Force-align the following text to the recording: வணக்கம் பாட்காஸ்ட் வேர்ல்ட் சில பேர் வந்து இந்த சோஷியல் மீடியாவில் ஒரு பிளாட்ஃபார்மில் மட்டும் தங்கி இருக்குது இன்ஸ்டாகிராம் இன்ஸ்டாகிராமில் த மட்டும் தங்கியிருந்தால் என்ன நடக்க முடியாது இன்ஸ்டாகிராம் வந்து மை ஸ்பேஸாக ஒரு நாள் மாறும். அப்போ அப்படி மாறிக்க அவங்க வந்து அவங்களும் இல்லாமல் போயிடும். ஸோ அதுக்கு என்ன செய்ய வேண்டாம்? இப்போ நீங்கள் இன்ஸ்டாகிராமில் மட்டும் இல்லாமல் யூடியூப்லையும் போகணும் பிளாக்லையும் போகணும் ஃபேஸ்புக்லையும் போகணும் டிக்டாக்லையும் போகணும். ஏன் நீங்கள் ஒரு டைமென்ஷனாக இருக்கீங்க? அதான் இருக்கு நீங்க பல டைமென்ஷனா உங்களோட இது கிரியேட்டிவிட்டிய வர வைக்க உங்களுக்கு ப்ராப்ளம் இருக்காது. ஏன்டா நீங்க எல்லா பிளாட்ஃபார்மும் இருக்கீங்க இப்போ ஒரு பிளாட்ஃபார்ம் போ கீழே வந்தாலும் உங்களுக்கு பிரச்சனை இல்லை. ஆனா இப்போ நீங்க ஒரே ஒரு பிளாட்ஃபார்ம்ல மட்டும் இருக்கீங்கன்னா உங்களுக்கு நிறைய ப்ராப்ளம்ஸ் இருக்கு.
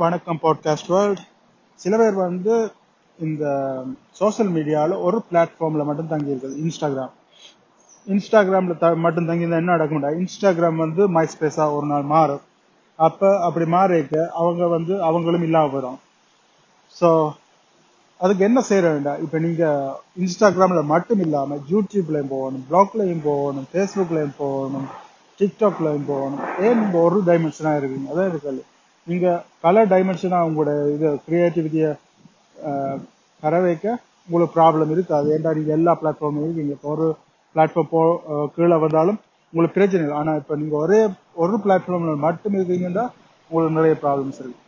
வணக்கம் 0.00 0.38
பாட்காஸ்ட் 0.42 0.90
வேர்ல்ட் 0.92 1.22
சில 1.80 1.96
பேர் 2.00 2.14
வந்து 2.26 2.54
இந்த 3.18 3.44
சோஷியல் 4.20 4.50
மீடியாவில் 4.54 4.94
ஒரு 5.06 5.18
பிளாட்ஃபார்மில் 5.28 5.86
மட்டும் 5.88 6.10
தங்கி 6.12 6.32
இருக்குது 6.32 6.60
இன்ஸ்டாகிராம் 6.62 7.12
இன்ஸ்டாகிராமில் 8.06 8.78
த 8.82 8.90
மட்டும் 9.04 9.28
தங்கியிருந்தால் 9.28 9.62
என்ன 9.62 9.74
நடக்க 9.76 9.92
முடியாது 9.96 10.20
இன்ஸ்டாகிராம் 10.22 10.82
வந்து 10.84 11.02
மை 11.16 11.24
ஸ்பேஸாக 11.34 11.76
ஒரு 11.76 11.86
நாள் 11.92 12.06
மாறும். 12.14 12.42
அப்போ 12.98 13.28
அப்படி 13.46 13.66
மாறிக்க 13.76 14.24
அவங்க 14.40 14.66
வந்து 14.76 14.96
அவங்களும் 15.08 15.46
இல்லாமல் 15.48 15.72
போயிடும். 15.74 16.00
ஸோ 16.96 17.08
அதுக்கு 18.20 18.48
என்ன 18.48 18.60
செய்ய 18.70 18.82
வேண்டாம்? 18.88 19.22
இப்போ 19.26 19.38
நீங்கள் 19.46 19.94
இன்ஸ்டாகிராமில் 20.24 20.90
மட்டும் 20.94 21.22
இல்லாமல் 21.26 21.62
யூடியூப்லையும் 21.72 22.34
போகணும் 22.36 22.66
பிளாக்லையும் 22.72 23.24
போகணும் 23.30 23.70
ஃபேஸ்புக்லையும் 23.72 24.36
போகணும் 24.42 24.90
டிக்டாக்லையும் 25.40 26.10
போகணும். 26.12 26.44
ஏன் 26.64 26.78
நீங்கள் 26.82 27.04
ஒரு 27.06 27.20
டைமென்ஷனாக 27.30 27.80
இருக்கீங்க? 27.82 28.08
அதான் 28.14 28.30
இருக்கு 28.32 28.70
நீங்க 29.10 29.28
பல 29.64 29.84
டைமென்ஷனா 29.92 30.38
உங்களோட 30.48 30.72
இது 30.94 31.08
கிரியேட்டிவிட்டிய 31.26 31.86
வர 33.42 33.54
வைக்க 33.66 33.86
உங்களுக்கு 34.26 34.56
ப்ராப்ளம் 34.56 34.92
இருக்காது. 34.94 35.28
ஏன்டா 35.36 35.52
நீங்க 35.58 35.72
எல்லா 35.78 35.92
பிளாட்ஃபார்மும் 36.00 36.44
இருக்கீங்க 36.46 36.74
இப்போ 36.76 36.90
ஒரு 36.96 37.06
பிளாட்ஃபார்ம் 37.54 37.92
போ 37.94 38.02
கீழே 38.56 38.76
வந்தாலும் 38.84 39.18
உங்களுக்கு 39.52 39.76
பிரச்சனை 39.78 40.02
இல்லை. 40.04 40.18
ஆனா 40.20 40.32
இப்போ 40.40 40.54
நீங்க 40.60 40.76
ஒரே 40.84 41.00
ஒரு 41.44 41.56
பிளாட்ஃபார்ம்ல 41.64 42.14
மட்டும் 42.26 42.56
இருக்கீங்கன்னா 42.58 43.04
உங்களுக்கு 43.50 43.78
நிறைய 43.78 43.94
ப்ராப்ளம்ஸ் 44.04 44.40
இருக்கு. 44.42 44.60